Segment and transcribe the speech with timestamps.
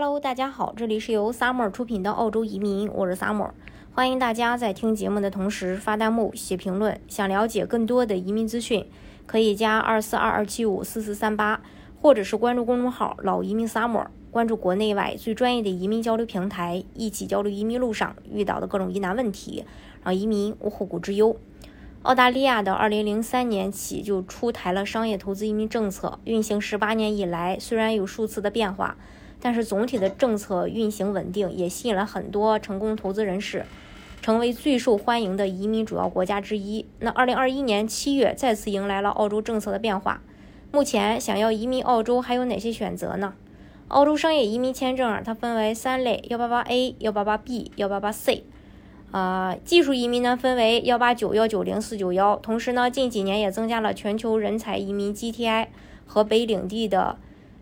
[0.00, 3.50] Hello，大家好，这里是由 Summer 出品的澳洲移民，我是 Summer，
[3.92, 7.00] 欢迎大家在听节目的同时发弹幕、写评论。
[7.08, 8.86] 想了解更多的移民资讯，
[9.26, 11.60] 可以加二四二二七五四四三八，
[12.00, 19.64] 或者是关注公众号“老移民 Summer”，关注国内外最专业的移民交流平台，一起交流移民路上遇到的各种疑难问题，
[20.04, 21.36] 让移民无后顾之忧。
[22.02, 28.96] 澳大利亚的二零零三年起就出台了商业投资移民政策，运行十八年以来，虽然有数次的变化，
[29.40, 33.64] 但是总体的政策运行稳定，也吸引了很多成功投资人士，
[34.20, 36.86] 成为最受欢迎的移民主要国家之一。
[37.00, 40.22] 那二零二一年七月再次迎来了澳洲政策的变化。
[40.70, 43.34] 目前想要移民澳洲还有哪些选择呢？
[43.88, 48.44] 澳洲商业移民签证它分为三类：幺八八 A、幺八八 B、幺八八 C。
[49.10, 52.36] 啊，技术移民呢分为幺八九、幺九零、四九幺。
[52.36, 55.68] 同时呢，近几年也增加了全球人才移民 GTI
[56.04, 57.16] 和北领地的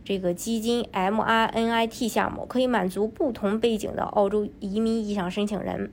[0.07, 5.91] 这个基金 MRNIT 项目，可以满足不同背景的澳洲移民意向申请人。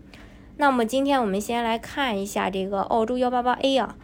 [0.58, 3.98] 那么今天我们先来看一下这个澳洲幺八八 A 啊，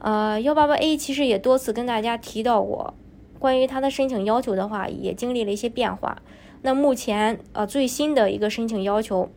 [0.00, 2.92] 呃，幺八八 A 其实也多次跟大家提到过，
[3.38, 6.20] 关于它的申请要求的话，也经历了一些变化。
[6.60, 9.30] 那目前呃最新的一个申请要求。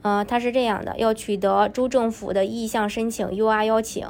[0.00, 4.06] 呃，它是这样的，要取得州政府的意向申请 UR 邀请。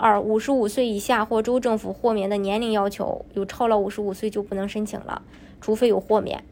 [0.00, 5.20] 二，五十五岁以下或州政府豁免的年龄要求，有超了五十五岁就不能申请了，
[5.60, 6.42] 除非有豁免。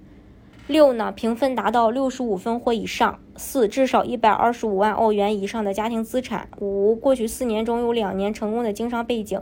[0.66, 3.18] 六呢，评分达到六十五分或以上。
[3.36, 6.46] 四，至少一百二十五万澳元以上的家庭资产。
[6.60, 9.40] 五，过去四年中有两年成功的经商背景，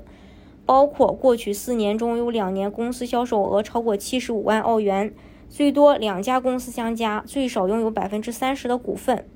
[0.65, 5.13] 包括过去四年中有两年公司销售额超过七十五万澳元。
[5.48, 9.27] 最多两家公司相加，最少拥有百分之三十的股份。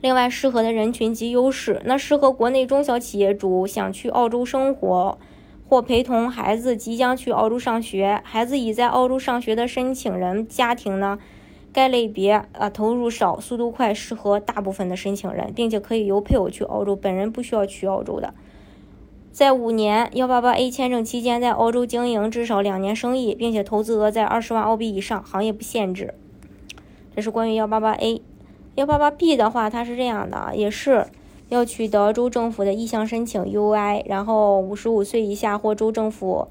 [0.00, 5.18] 另外，适合的人群及优势，那适合国内中小企业主想去澳洲生活，
[5.68, 11.18] 或陪同孩子即将去澳洲上学，孩子已在澳洲上学的申请人家庭呢？
[11.72, 18.34] 该类别啊，投入少，速度快，适合大部分的申请人，并且可以由配偶去澳洲，本人不需要去澳洲的。
[19.30, 26.14] 在五年幺八八 A 签证期间，在澳洲经营至少两年生意，并且投资额在二十万澳币以上，行业不限制。
[27.14, 28.22] 这是关于幺八八 A。
[28.80, 31.06] 幺八八 B 的话，它是这样的，也是
[31.50, 36.48] 要取得州政府的意向申请 UI，然后五十五岁以下或州政府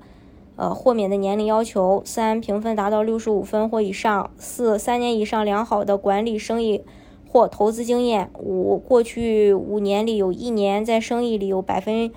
[0.55, 2.03] 呃豁免的年龄要求。
[2.05, 4.29] 三评分达到六十五分或以上。
[4.37, 6.83] 四三年以上良好的管理生意
[7.27, 8.29] 或投资经验。
[8.37, 12.11] 五过去五年里有一年在生意里有百分。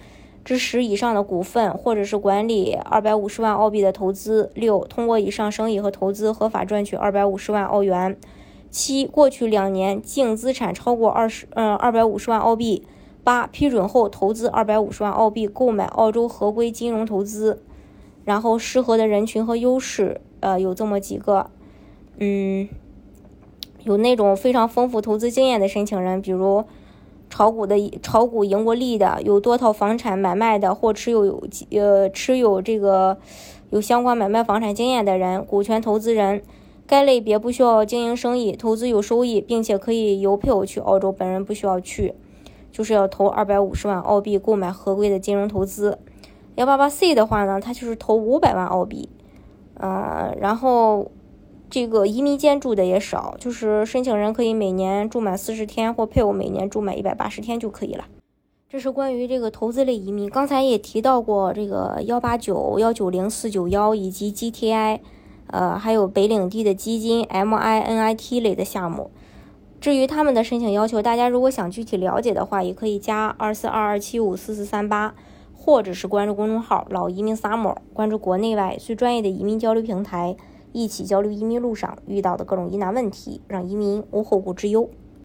[0.44, 4.50] 之十以上的股份，或者是管理二百五十万澳币的投资。
[4.54, 8.18] 六、通过以上生意和投资合法赚取二百五十万澳元。
[8.72, 12.84] 七、过去两年净资产超过二十，嗯，二百五十万澳币。
[13.22, 17.62] 八、批准后投资二百五十万澳币购买澳洲合规金融投资。
[18.24, 21.50] 然后适合的人群和优势，呃，有这么几个，
[22.16, 22.68] 嗯，
[23.84, 26.64] 有那种非常丰富投资经验的申请人，比如。
[27.34, 33.16] 炒股的炒股赢过利的，有多套房产买卖的，或持有有呃持有这个
[33.70, 36.42] 有相关买卖房产经验的人，股权投资人，
[36.86, 42.14] 该类别不需要经营生意，投资有收益，并且可以由配偶去澳洲，本人不需要去，
[42.70, 45.98] 就是要投二百五十万澳币购买合规的金融投资。
[46.56, 49.08] 幺八八 C 的话呢，它就是投五百万澳币，
[49.80, 51.10] 嗯，然后。
[51.70, 58.04] 这个移民间住的也少，就是申请人可以每年住满四十天，或配偶每年住满一百八十天就可以了。
[58.68, 60.28] 这是关于这个投资类移民。
[60.28, 65.00] 刚才也提到过这个幺八九、幺九零、四九幺以及 GTI，
[65.52, 69.12] 呃，还有北领地的基金 MINIT 类的项目。
[69.80, 75.14] 至于他们的申请要求，大家如果想具体了解的话，也可以加二四二二七五四四三八，
[75.54, 80.36] 或者是关注公众号“老移民 summer”，关注国内外最专业的移民交流平台。
[80.72, 84.88] 一起交流移民路上遇到的各种疑难问题，让移民无后顾之忧。